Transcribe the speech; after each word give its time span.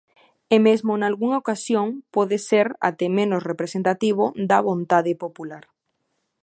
E 0.55 0.57
mesmo 0.67 0.91
nalgunha 0.97 1.41
ocasión 1.43 1.87
pode 2.15 2.37
ser 2.49 2.67
até 2.89 3.07
menos 3.17 3.41
representativo 3.51 4.25
da 4.49 4.59
vontade 4.69 5.13
popular. 5.23 5.63